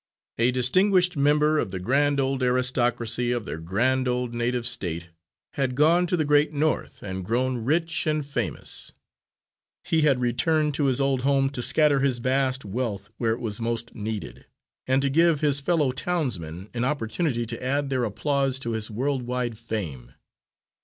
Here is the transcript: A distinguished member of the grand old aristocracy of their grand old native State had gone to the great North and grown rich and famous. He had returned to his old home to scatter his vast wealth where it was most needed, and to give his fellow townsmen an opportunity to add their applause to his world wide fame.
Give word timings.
A 0.39 0.49
distinguished 0.49 1.15
member 1.15 1.59
of 1.59 1.69
the 1.69 1.79
grand 1.79 2.19
old 2.19 2.41
aristocracy 2.41 3.31
of 3.31 3.45
their 3.45 3.59
grand 3.59 4.07
old 4.07 4.33
native 4.33 4.65
State 4.65 5.09
had 5.53 5.75
gone 5.75 6.07
to 6.07 6.17
the 6.17 6.25
great 6.25 6.51
North 6.51 7.03
and 7.03 7.23
grown 7.23 7.63
rich 7.63 8.07
and 8.07 8.25
famous. 8.25 8.93
He 9.83 10.01
had 10.01 10.19
returned 10.19 10.73
to 10.73 10.85
his 10.85 10.99
old 10.99 11.21
home 11.21 11.51
to 11.51 11.61
scatter 11.61 11.99
his 11.99 12.17
vast 12.17 12.65
wealth 12.65 13.11
where 13.17 13.33
it 13.33 13.39
was 13.39 13.61
most 13.61 13.93
needed, 13.93 14.47
and 14.87 15.03
to 15.03 15.09
give 15.11 15.41
his 15.41 15.61
fellow 15.61 15.91
townsmen 15.91 16.69
an 16.73 16.83
opportunity 16.83 17.45
to 17.45 17.63
add 17.63 17.91
their 17.91 18.03
applause 18.03 18.57
to 18.57 18.71
his 18.71 18.89
world 18.89 19.21
wide 19.21 19.55
fame. 19.55 20.15